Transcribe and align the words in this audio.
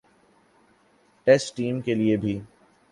test 1.27 1.55
team 1.57 1.81
کے 1.81 1.93
لیے 1.95 2.17
بھی 2.17 2.39